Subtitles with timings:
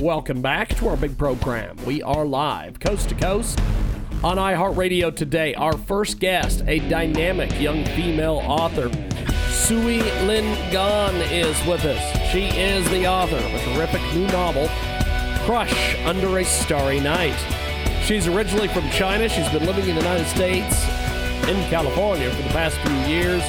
[0.00, 1.76] Welcome back to our big program.
[1.84, 3.60] We are live, coast to coast,
[4.24, 5.52] on iHeartRadio today.
[5.54, 8.90] Our first guest, a dynamic young female author,
[9.50, 12.30] Sui Lin Gan, is with us.
[12.30, 14.68] She is the author of a terrific new novel,
[15.44, 17.36] Crush Under a Starry Night.
[18.02, 19.28] She's originally from China.
[19.28, 20.82] She's been living in the United States,
[21.46, 23.42] in California, for the past few years,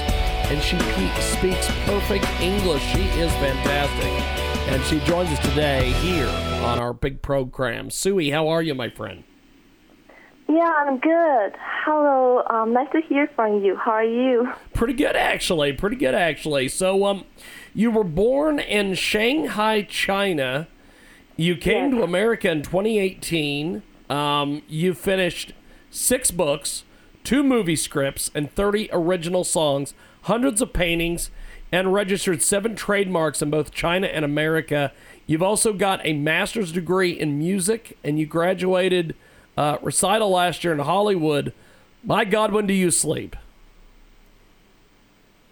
[0.52, 0.78] and she
[1.22, 2.84] speaks perfect English.
[2.92, 4.51] She is fantastic.
[4.68, 6.28] And she joins us today here
[6.64, 7.90] on our big program.
[7.90, 9.24] Sui, how are you, my friend?
[10.48, 11.54] Yeah, I'm good.
[11.86, 13.76] Hello, um, nice to hear from you.
[13.76, 14.50] How are you?
[14.74, 15.74] Pretty good, actually.
[15.74, 16.68] Pretty good, actually.
[16.70, 17.26] So, um,
[17.74, 20.68] you were born in Shanghai, China.
[21.38, 22.00] You came Yes.
[22.00, 23.82] to America in 2018.
[24.10, 25.54] Um, you finished
[25.90, 26.84] six books,
[27.24, 31.32] two movie scripts, and 30 original songs, hundreds of paintings,
[31.72, 34.92] and registered seven trademarks in both China and America.
[35.26, 39.16] You've also got a master's degree in music, and you graduated
[39.58, 41.54] uh, recital last year in Hollywood.
[42.04, 43.36] My God, when do you sleep?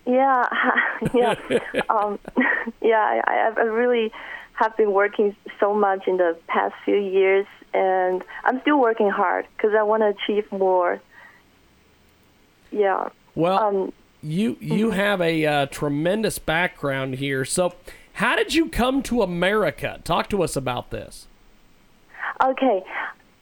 [0.06, 0.46] Yeah,
[1.14, 1.36] yeah,
[1.90, 2.20] um,
[2.82, 3.22] yeah.
[3.26, 4.12] I, I really
[4.54, 9.46] have been working so much in the past few years, and I'm still working hard
[9.56, 11.00] because I want to achieve more.
[12.72, 13.10] Yeah.
[13.36, 17.46] Well, Um, you you have a uh, tremendous background here.
[17.46, 17.74] So,
[18.14, 20.00] how did you come to America?
[20.04, 21.28] Talk to us about this.
[22.44, 22.84] Okay,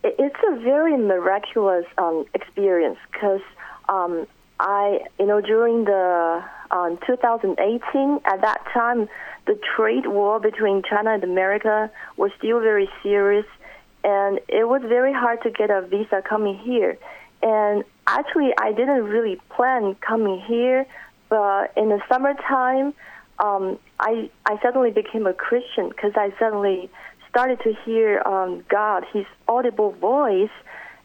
[0.04, 3.42] it's a very miraculous um, experience because
[3.90, 4.28] um,
[4.60, 9.08] I, you know, during the um, 2018, at that time,
[9.46, 13.46] the trade war between China and America was still very serious,
[14.04, 16.98] and it was very hard to get a visa coming here.
[17.42, 20.86] And actually, I didn't really plan coming here,
[21.30, 22.94] but in the summertime,
[23.40, 26.90] um, I I suddenly became a Christian because I suddenly
[27.30, 30.50] started to hear um, God, His audible voice,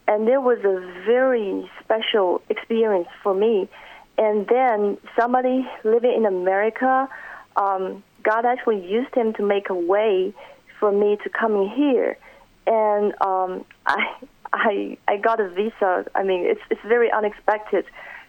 [0.09, 3.69] and there was a very special experience for me.
[4.19, 7.09] And then somebody living in America,
[7.57, 10.33] um, God actually used him to make a way
[10.79, 12.17] for me to come in here,
[12.67, 14.15] and um, I
[14.53, 16.07] I I got a visa.
[16.15, 17.85] I mean, it's it's very unexpected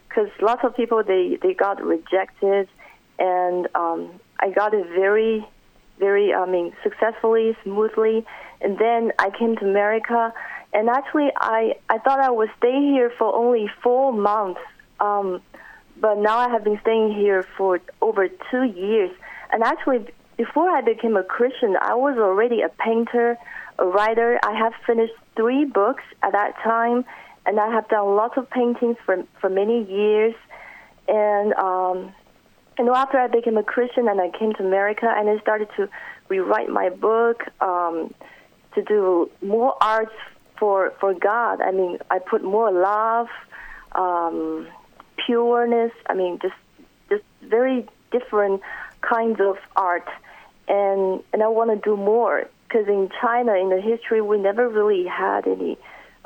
[0.08, 2.68] because lots of people they they got rejected,
[3.18, 5.46] and um, I got it very
[5.98, 8.24] very I mean successfully, smoothly,
[8.60, 10.32] and then I came to America,
[10.72, 14.60] and actually I I thought I would stay here for only four months.
[15.00, 15.42] Um,
[16.00, 19.10] but now I have been staying here for over two years.
[19.52, 23.38] And actually, before I became a Christian, I was already a painter,
[23.78, 24.38] a writer.
[24.42, 27.04] I have finished three books at that time,
[27.46, 30.34] and I have done lots of paintings for for many years.
[31.08, 32.14] And um,
[32.78, 35.68] you know, after I became a Christian and I came to America, and I started
[35.76, 35.88] to
[36.28, 38.14] rewrite my book, um,
[38.74, 40.14] to do more arts
[40.58, 41.60] for for God.
[41.60, 43.28] I mean, I put more love,
[43.92, 44.66] um,
[45.26, 45.92] pureness.
[46.06, 46.54] I mean, just
[47.08, 48.62] just very different
[49.00, 50.08] kinds of art,
[50.68, 54.68] and and I want to do more because in China, in the history, we never
[54.68, 55.78] really had any,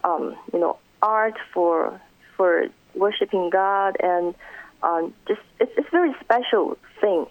[0.03, 2.01] um, you know, art for
[2.37, 4.35] for worshiping God, and
[4.83, 7.27] um, just it's it's a very special thing.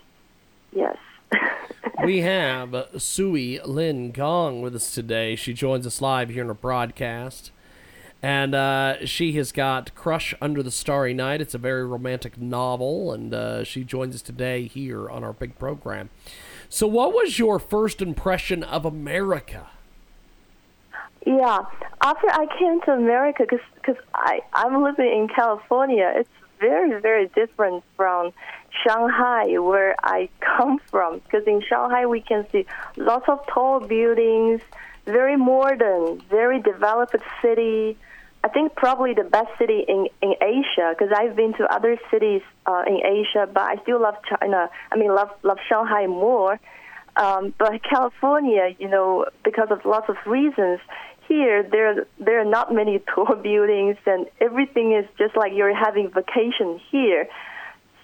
[0.72, 0.97] Yes.
[2.06, 5.35] we have Sui Lin Gong with us today.
[5.35, 7.51] She joins us live here in a broadcast.
[8.22, 11.39] And uh, she has got Crush Under the Starry Night.
[11.39, 15.57] It's a very romantic novel, and uh, she joins us today here on our big
[15.59, 16.09] program.
[16.67, 19.69] So, what was your first impression of America?
[21.25, 21.59] Yeah,
[22.01, 23.97] after I came to America, because
[24.53, 28.33] I'm living in California, it's very very different from
[28.83, 31.19] Shanghai where I come from.
[31.19, 32.65] Because in Shanghai we can see
[32.95, 34.62] lots of tall buildings,
[35.06, 37.97] very modern, very developed city.
[38.47, 42.41] I think probably the best city in in Asia because I've been to other cities
[42.65, 44.69] uh, in Asia, but I still love China.
[44.89, 46.57] I mean, love love Shanghai more.
[47.17, 50.79] Um, but California, you know, because of lots of reasons,
[51.27, 56.09] here there there are not many tall buildings, and everything is just like you're having
[56.09, 57.27] vacation here.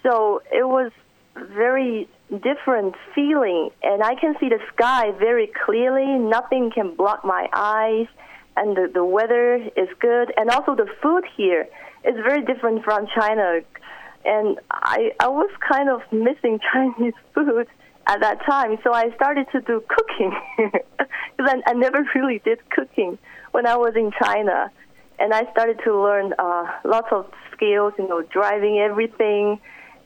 [0.01, 0.91] So it was
[1.37, 6.19] very different feeling, and I can see the sky very clearly.
[6.19, 8.07] Nothing can block my eyes,
[8.55, 11.67] and the, the weather is good, and also the food here
[12.05, 13.61] is very different from China.
[14.25, 17.67] And I I was kind of missing Chinese food
[18.07, 20.81] at that time, so I started to do cooking because
[21.39, 23.17] I, I never really did cooking
[23.51, 24.71] when I was in China,
[25.19, 29.59] and I started to learn uh, lots of skills, you know, driving everything,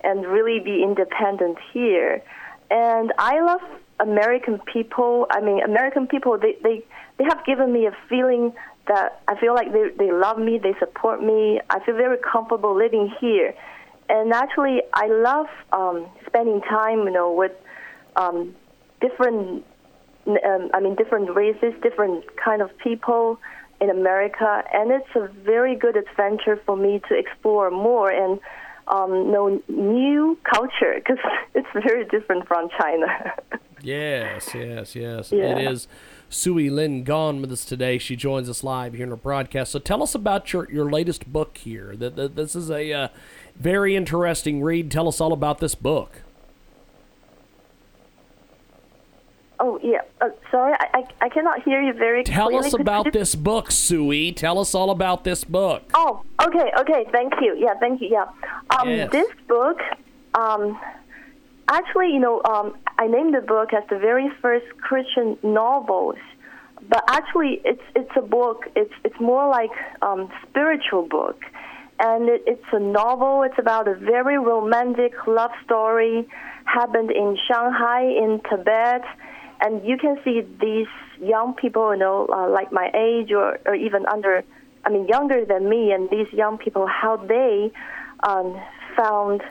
[0.03, 2.21] and really be independent here.
[2.69, 3.61] And I love
[3.99, 5.27] American people.
[5.31, 6.83] I mean, American people they they
[7.17, 8.53] they have given me a feeling
[8.87, 11.59] that I feel like they they love me, they support me.
[11.69, 13.53] I feel very comfortable living here.
[14.09, 17.51] And actually, I love um, spending time, you know, with
[18.15, 18.55] um,
[19.01, 19.65] different,
[20.25, 23.37] um, I mean, different races, different kind of people
[23.81, 28.39] in America, and it's a very good adventure for me to explore more and
[28.87, 31.19] um, know new culture because
[31.53, 33.07] it's very different from China.
[33.87, 35.31] yes, yes, yes.
[35.31, 35.57] Yeah.
[35.57, 35.87] It is.
[36.29, 37.97] Sui Lin Gan with us today.
[37.97, 39.71] She joins us live here in our broadcast.
[39.71, 41.95] So tell us about your, your latest book here.
[41.95, 43.07] That, that this is a uh,
[43.55, 44.91] very interesting read.
[44.91, 46.21] Tell us all about this book.
[49.59, 52.35] oh yeah, uh, sorry, I, I I cannot hear you very clearly.
[52.35, 52.67] Tell clearly.
[52.67, 54.31] us you about this book, Sui.
[54.31, 55.83] Tell us all about this book.
[55.93, 57.05] Oh, okay, okay.
[57.11, 57.55] Thank you.
[57.57, 58.09] Yeah, thank you.
[58.09, 58.25] Yeah.
[58.77, 59.11] Um, Yes.
[59.11, 59.79] This book,
[60.35, 60.79] um,
[61.67, 66.17] actually, you know, um, I named the book as the very first Christian novels,
[66.89, 68.65] but actually, it's it's a book.
[68.75, 69.71] It's it's more like
[70.01, 71.41] um, spiritual book,
[71.99, 73.43] and it, it's a novel.
[73.43, 76.27] It's about a very romantic love story
[76.65, 79.03] happened in Shanghai, in Tibet,
[79.61, 80.87] and you can see these
[81.19, 84.43] young people, you know, uh, like my age or or even under
[84.87, 87.71] I mean, younger than me, and these young people, how they
[88.23, 88.57] um,
[88.95, 89.41] found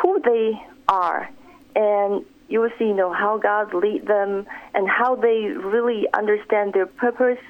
[0.00, 0.52] who they
[0.88, 1.28] are,
[1.76, 5.38] and you will see, you know, how God lead them, and how they
[5.74, 7.42] really understand their purpose,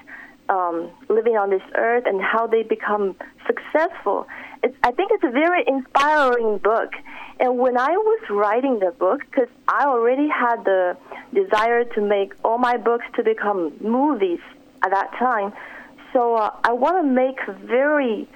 [0.48, 3.14] um, living on this earth, and how they become
[3.46, 4.26] successful.
[4.62, 6.92] It's, I think it's a very inspiring book.
[7.38, 10.96] And when I was writing the book, because I already had the
[11.32, 14.40] desire to make all my books to become movies
[14.82, 15.52] at that time,
[16.12, 18.26] so uh, I want to make very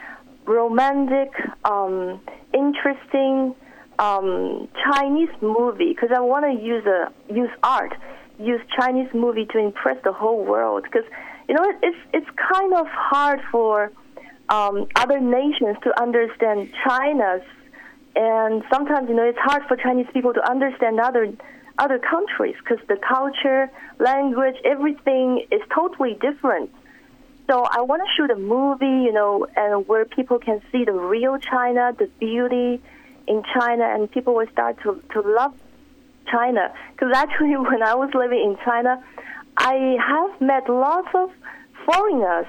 [0.44, 1.30] romantic,
[1.64, 2.20] um,
[2.52, 3.54] interesting
[4.00, 7.94] um, Chinese movie because I want to use a use art,
[8.38, 10.84] use Chinese movie to impress the whole world.
[10.84, 11.04] Because
[11.48, 13.92] you know it, it's it's kind of hard for
[14.48, 17.42] um, other nations to understand China's,
[18.16, 21.30] and sometimes you know it's hard for Chinese people to understand other
[21.78, 26.70] other countries because the culture, language, everything is totally different.
[27.50, 30.92] So I want to shoot a movie, you know, and where people can see the
[30.92, 32.80] real China, the beauty
[33.30, 35.54] in China, and people will start to to love
[36.30, 36.72] China.
[36.92, 39.02] Because actually, when I was living in China,
[39.56, 39.74] I
[40.10, 41.30] have met lots of
[41.86, 42.46] foreigners.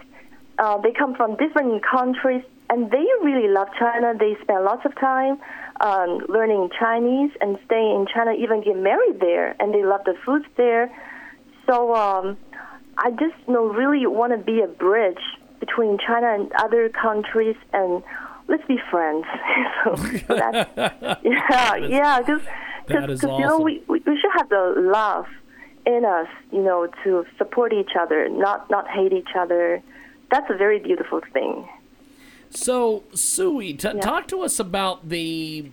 [0.58, 4.14] Uh, they come from different countries, and they really love China.
[4.18, 5.40] They spend lots of time
[5.80, 10.16] um, learning Chinese and staying in China, even get married there, and they love the
[10.26, 10.86] foods there.
[11.68, 11.96] So.
[11.96, 12.38] Um,
[12.98, 15.24] I just you know really want to be a bridge
[15.60, 18.04] between China and other countries, and
[18.52, 19.26] let's be friends.
[19.84, 19.96] so,
[20.28, 20.70] so that's
[21.24, 22.42] yeah, yeah, because
[22.88, 25.26] that is you know we, we should have the love
[25.86, 29.82] in us, you know, to support each other, not not hate each other.
[30.30, 31.68] That's a very beautiful thing.
[32.52, 35.72] So, Sui, t- talk to us about the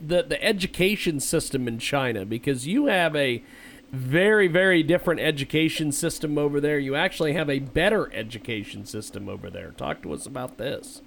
[0.00, 3.44] the the education system in China because you have a
[3.92, 6.78] very very different education system over there.
[6.78, 9.72] You actually have a better education system over there.
[9.72, 11.02] Talk to us about this.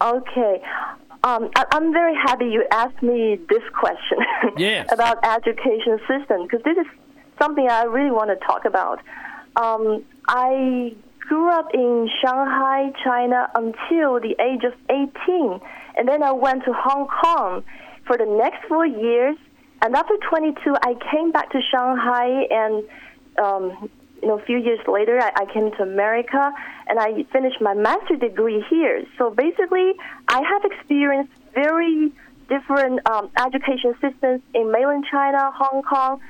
[0.00, 0.62] Okay.
[1.24, 4.18] Um, I, I'm very happy you asked me this question
[4.56, 4.88] Yes.
[4.92, 6.86] about education system because this is
[7.40, 9.00] something I really want to talk about.
[9.56, 15.60] Um, I grew up in Shanghai, China until the age of 18,
[15.96, 17.64] and then I went to Hong Kong
[18.06, 19.36] for the next four years.
[19.82, 22.84] And after 22, I came back to Shanghai and
[23.42, 23.90] um,
[24.26, 26.52] you know, a few years later, I, I came to America
[26.88, 29.04] and I finished my master's degree here.
[29.18, 29.92] So basically,
[30.26, 32.10] I have experienced very
[32.48, 36.20] different um, education systems in mainland China, Hong Kong,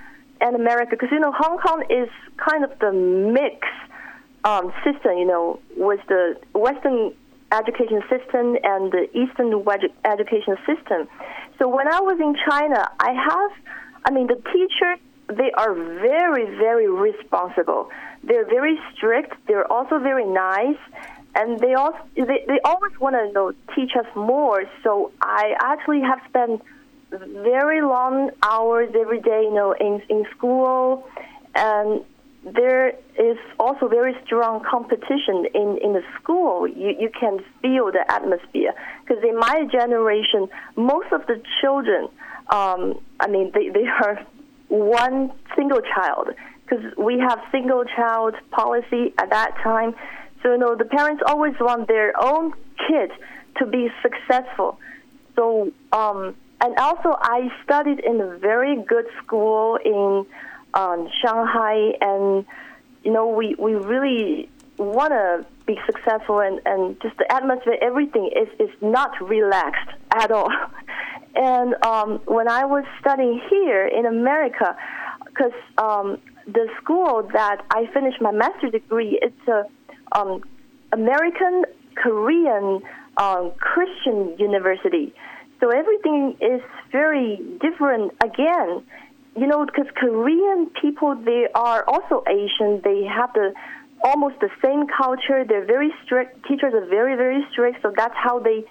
[0.43, 0.91] and America.
[0.91, 3.67] Because you know, Hong Kong is kind of the mix
[4.45, 7.15] um, system, you know, with the Western
[7.51, 11.09] education system and the Eastern edu- education system.
[11.59, 13.51] So when I was in China, I have,
[14.05, 17.91] I mean, the teachers they are very, very responsible.
[18.23, 19.35] They're very strict.
[19.47, 20.79] They're also very nice,
[21.35, 24.65] and they also they, they always want to know teach us more.
[24.83, 26.63] So I actually have spent
[27.11, 31.09] very long hours every day, you know, in in school,
[31.55, 32.05] and
[32.45, 36.69] there is also very strong competition in, in the school.
[36.69, 38.73] You, you can feel the atmosphere.
[39.05, 42.09] Because in my generation, most of the children,
[42.51, 44.25] um, I mean, they, they are
[44.79, 46.29] one single child.
[46.65, 49.95] Because we have single child policy at that time.
[50.43, 52.53] So, you know, the parents always want their own
[52.89, 53.11] kid
[53.59, 54.79] to be successful.
[55.37, 60.27] So, um, and also I studied in a very good school in
[60.75, 62.47] um, Shanghai, and
[63.05, 68.31] you know, we we really want to be successful, and and just the atmosphere, everything
[68.35, 70.51] is is not relaxed at all.
[71.37, 74.77] and um, when I was studying here in America,
[75.27, 79.65] because um, the school that I finished my master's degree, it's a
[80.19, 80.43] um,
[80.93, 81.65] American
[81.97, 82.83] Korean
[83.17, 85.15] um, Christian university.
[85.61, 86.61] So everything is
[86.93, 88.83] very different again
[89.37, 92.81] you know, because Korean people, they are also Asian.
[92.83, 93.53] They have the
[94.03, 95.45] almost the same culture.
[95.45, 96.47] They're very strict.
[96.49, 97.83] Teachers are very, very strict.
[97.83, 98.65] So that's how they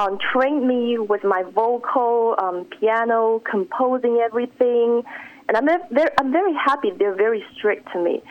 [0.00, 5.02] um, trained me with my vocal, um, piano, composing everything.
[5.48, 6.90] And I'm very, I'm very happy.
[6.96, 8.22] They're very strict to me.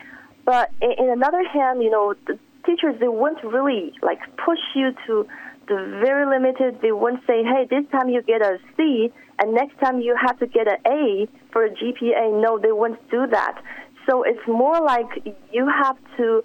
[0.44, 4.92] But in, in another hand, you know, the teachers they won't really like push you
[5.06, 5.26] to
[5.68, 6.80] the very limited.
[6.82, 10.38] They won't say, "Hey, this time you get a C and next time you have
[10.40, 12.42] to get an A for a GPA.
[12.42, 13.62] No, they won't do that.
[14.08, 15.10] So it's more like
[15.52, 16.42] you have to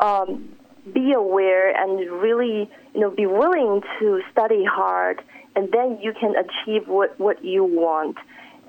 [0.00, 0.48] um,
[0.92, 5.22] be aware and really, you know, be willing to study hard,
[5.56, 8.16] and then you can achieve what what you want.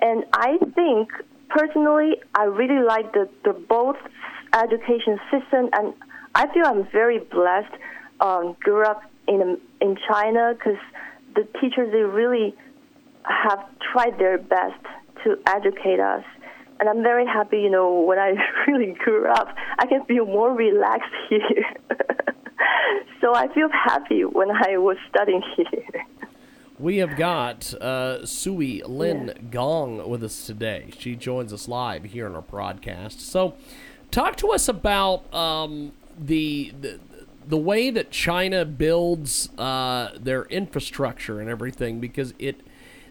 [0.00, 1.10] And I think
[1.48, 3.96] personally, I really like the the both
[4.54, 5.94] education system, and
[6.34, 7.74] I feel I'm very blessed.
[8.20, 10.80] Um, grew up in in China because
[11.34, 12.54] the teachers they really
[13.24, 14.84] have tried their best
[15.24, 16.24] to educate us.
[16.80, 18.32] And I'm very happy, you know, when I
[18.66, 21.74] really grew up, I can feel more relaxed here.
[23.20, 26.06] so I feel happy when I was studying here.
[26.78, 29.42] We have got uh, Sui Lin yeah.
[29.50, 30.90] Gong with us today.
[30.98, 33.20] She joins us live here in our broadcast.
[33.20, 33.54] So,
[34.10, 36.98] talk to us about um, the, the
[37.46, 42.60] the way that China builds uh, their infrastructure and everything, because it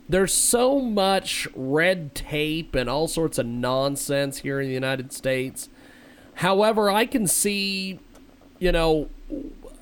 [0.09, 5.69] there's so much red tape and all sorts of nonsense here in the United States.
[6.35, 7.99] However, I can see,
[8.57, 9.09] you know,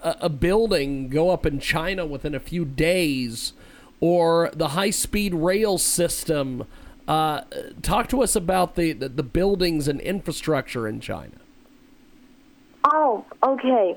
[0.03, 3.53] a, a building go up in China within a few days,
[3.99, 6.67] or the high-speed rail system.
[7.07, 7.41] Uh,
[7.81, 11.37] talk to us about the, the, the buildings and infrastructure in China.
[12.83, 13.95] Oh, okay.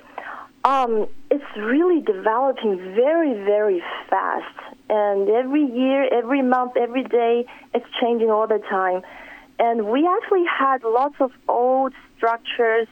[0.64, 4.69] Um, it's really developing very, very fast.
[4.90, 9.02] And every year, every month, every day, it's changing all the time.
[9.60, 12.88] And we actually had lots of old structures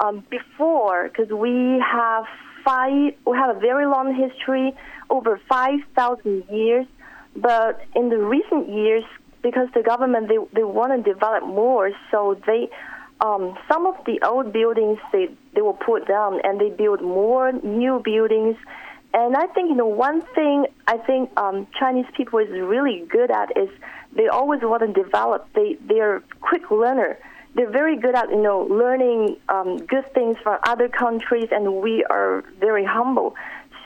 [0.00, 2.24] um, before because we have
[2.64, 4.72] five, we have a very long history,
[5.10, 6.86] over 5,000 years.
[7.36, 9.04] But in the recent years,
[9.42, 12.70] because the government they, they want to develop more, so they
[13.20, 17.52] um, some of the old buildings they they will put down and they build more
[17.52, 18.56] new buildings.
[19.14, 23.30] And I think you know one thing I think um, Chinese people is really good
[23.30, 23.68] at is
[24.16, 25.48] they always want to develop.
[25.54, 27.16] They they are quick learner.
[27.54, 32.04] They're very good at you know learning um, good things from other countries, and we
[32.10, 33.36] are very humble.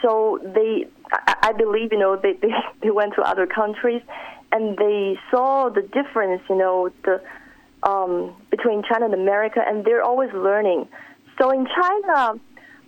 [0.00, 2.48] So they, I, I believe you know they, they
[2.82, 4.00] they went to other countries,
[4.50, 6.40] and they saw the difference.
[6.48, 7.20] You know the
[7.82, 10.88] um, between China and America, and they're always learning.
[11.38, 12.40] So in China,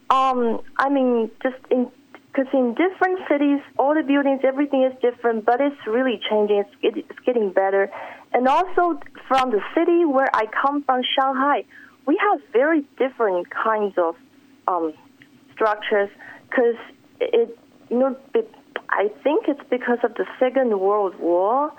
[0.09, 1.91] um, I mean, just in
[2.33, 6.65] because in different cities, all the buildings, everything is different, but it's really changing.
[6.83, 7.91] It's, it's getting better.
[8.33, 11.65] And also from the city where I come from, Shanghai,
[12.07, 14.15] we have very different kinds of
[14.69, 14.95] um,
[15.53, 16.09] structures
[16.49, 16.77] because
[17.21, 17.59] it,
[17.91, 18.49] you know, it,
[18.89, 21.73] I think it's because of the Second World War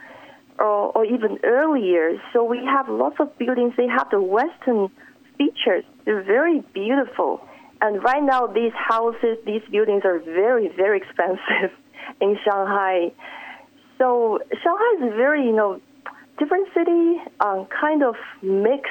[0.60, 2.22] or, or even earlier.
[2.34, 3.74] So we have lots of buildings.
[3.78, 4.90] They have the Western
[5.38, 5.86] features.
[6.04, 7.42] They're very beautiful.
[7.82, 11.72] And right now, these houses, these buildings are very, very expensive
[12.20, 13.12] in Shanghai.
[13.98, 15.82] So Shanghai is a very, you know,
[16.38, 18.90] different city, um, kind of mix,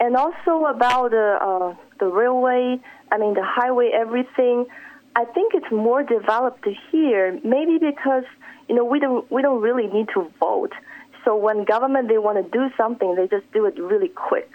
[0.00, 2.80] and also about the uh, the railway.
[3.10, 4.66] I mean, the highway, everything.
[5.14, 7.40] I think it's more developed here.
[7.42, 8.24] Maybe because
[8.68, 10.72] you know, we don't we don't really need to vote.
[11.24, 14.50] So when government they want to do something, they just do it really quick.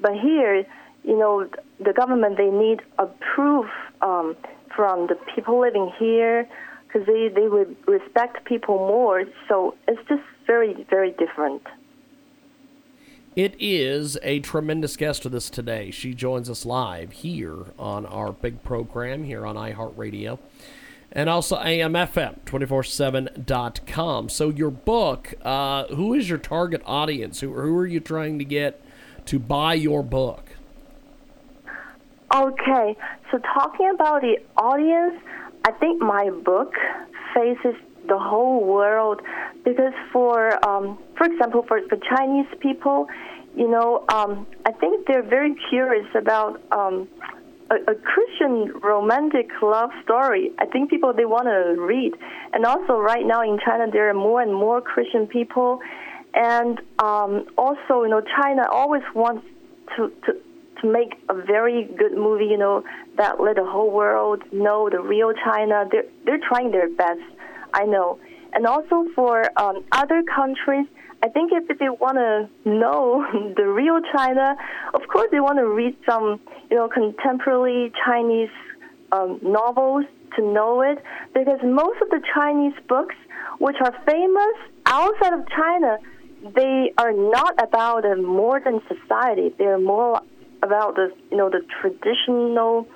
[0.00, 0.64] But here,
[1.06, 1.48] you know,
[1.78, 3.66] the government they need approve
[4.02, 4.36] um,
[4.74, 6.48] from the people living here
[6.86, 9.24] because they they would respect people more.
[9.48, 11.62] So it's just very, very different.
[13.36, 15.90] It is a tremendous guest with us today.
[15.90, 20.38] She joins us live here on our big program here on iHeartRadio
[21.12, 24.30] and also AMFM247.com.
[24.30, 27.40] So, your book, uh, who is your target audience?
[27.40, 28.82] Who, who are you trying to get
[29.26, 30.45] to buy your book?
[32.34, 32.96] Okay,
[33.30, 35.14] so talking about the audience,
[35.64, 36.74] I think my book
[37.34, 37.76] faces
[38.08, 39.20] the whole world
[39.64, 43.06] because for um, for example for, for Chinese people,
[43.56, 47.08] you know, um, I think they're very curious about um,
[47.70, 50.52] a, a, Christian romantic love story.
[50.58, 52.12] I think people they want to read,
[52.52, 55.80] and also right now in China there are more and more Christian people,
[56.34, 59.46] and um, also you know China always wants
[59.96, 60.32] to, to
[60.80, 62.84] to make a very good movie, you know,
[63.16, 65.84] that let the whole world know the real China.
[65.90, 67.22] They're they're trying their best,
[67.72, 68.18] I know.
[68.52, 70.86] And also for um, other countries,
[71.22, 74.56] I think if they want to know the real China,
[74.94, 76.40] of course they want to read some,
[76.70, 78.50] you know, contemporary Chinese
[79.12, 80.04] um, novels
[80.36, 81.02] to know it,
[81.32, 83.14] because most of the Chinese books,
[83.58, 85.98] which are famous outside of China,
[86.54, 89.54] they are not about a modern society.
[89.58, 90.20] They're more
[90.62, 92.86] about the you know the traditional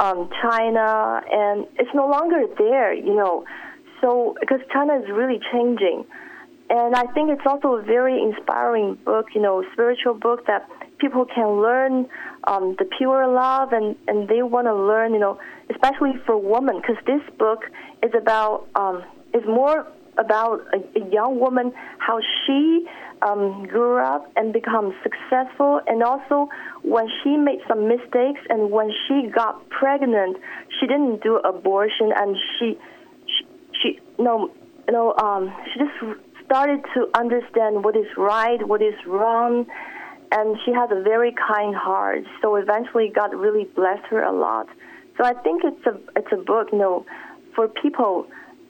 [0.00, 2.92] um, China, and it's no longer there.
[2.92, 3.44] You know,
[4.00, 6.04] so because China is really changing,
[6.70, 9.26] and I think it's also a very inspiring book.
[9.34, 10.68] You know, spiritual book that
[10.98, 12.08] people can learn
[12.46, 15.12] um, the pure love, and and they want to learn.
[15.12, 15.38] You know,
[15.70, 17.64] especially for women, because this book
[18.02, 19.86] is about um, is more
[20.18, 22.86] about a, a young woman how she
[23.24, 26.48] um, grew up and become successful, and also
[26.82, 30.36] when she made some mistakes and when she got pregnant,
[30.78, 32.78] she didn't do abortion, and she,
[33.26, 33.46] she,
[33.80, 34.50] she no,
[34.90, 35.92] no, um, she just
[36.44, 39.66] started to understand what is right, what is wrong,
[40.30, 42.24] and she has a very kind heart.
[42.42, 44.68] So eventually, God really blessed her a lot.
[45.16, 47.06] So I think it's a it's a book, you know,
[47.54, 48.26] for people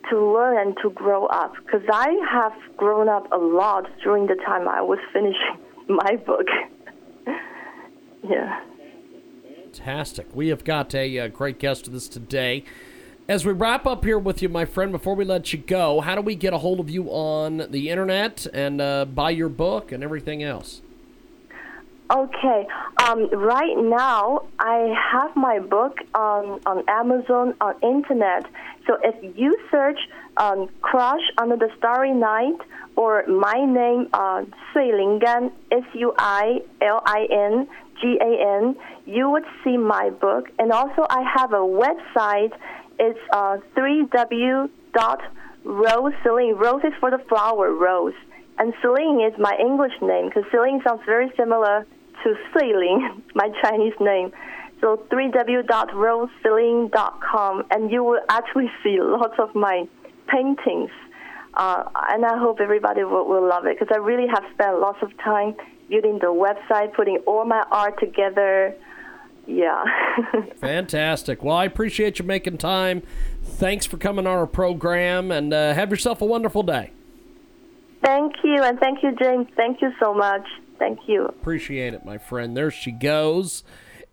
[0.09, 4.35] to learn and to grow up because I have grown up a lot during the
[4.35, 6.47] time I was finishing my book.
[8.23, 8.61] yeah.
[9.63, 10.27] Fantastic.
[10.33, 12.63] We have got a, a uh, great guest with us today.
[13.27, 16.13] As we wrap up here with you, my friend, before we let you go, how
[16.13, 19.91] do we get a hold of you on the internet and uh, buy your book
[19.91, 20.81] and everything else?
[22.13, 22.67] Okay.
[23.03, 28.45] Um, right now, I have my book on, on Amazon on internet.
[28.87, 29.99] So if you search
[30.37, 32.59] um, "Crush Under the Starry Night"
[32.95, 34.43] or my name, uh,
[34.75, 37.67] Lingan, S U I L I N
[38.01, 40.49] G A N, you would see my book.
[40.59, 42.53] And also, I have a website.
[42.97, 45.21] It's uh, 3w dot
[45.63, 46.55] Rose Celine.
[46.55, 48.13] Rose is for the flower, Rose.
[48.57, 51.85] And Celine is my English name because Sui Lin sounds very similar
[52.23, 54.31] to Celine, my Chinese name.
[54.85, 59.87] So www.roseling.com, and you will actually see lots of my
[60.27, 60.91] paintings.
[61.55, 65.01] Uh, and I hope everybody will, will love it because I really have spent lots
[65.01, 65.55] of time
[65.89, 68.75] building the website, putting all my art together.
[69.47, 69.85] Yeah.
[70.57, 71.43] Fantastic.
[71.43, 73.01] Well, I appreciate you making time.
[73.41, 76.91] Thanks for coming on our program, and uh, have yourself a wonderful day.
[78.03, 79.47] Thank you, and thank you, James.
[79.55, 80.45] Thank you so much.
[80.77, 81.25] Thank you.
[81.25, 82.55] Appreciate it, my friend.
[82.55, 83.63] There she goes.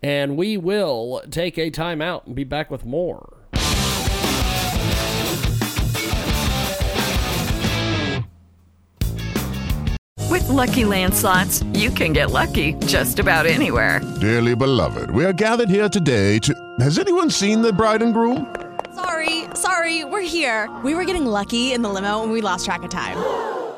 [0.03, 3.37] And we will take a time out and be back with more.
[10.29, 14.01] With lucky landslots, you can get lucky just about anywhere.
[14.19, 16.53] Dearly beloved, we are gathered here today to.
[16.79, 18.53] Has anyone seen the bride and groom?
[18.95, 20.69] Sorry, sorry, we're here.
[20.83, 23.17] We were getting lucky in the limo and we lost track of time.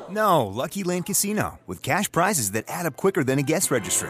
[0.10, 4.10] No, Lucky Land Casino, with cash prizes that add up quicker than a guest registry.